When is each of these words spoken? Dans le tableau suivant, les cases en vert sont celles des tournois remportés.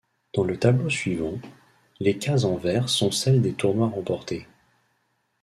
Dans 0.33 0.43
le 0.43 0.57
tableau 0.57 0.89
suivant, 0.89 1.37
les 1.99 2.17
cases 2.17 2.45
en 2.45 2.55
vert 2.55 2.89
sont 2.89 3.11
celles 3.11 3.43
des 3.43 3.53
tournois 3.53 3.89
remportés. 3.89 4.47